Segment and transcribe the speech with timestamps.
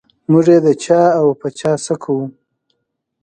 [0.31, 2.25] موږ یې د چا او په چا څه کوو.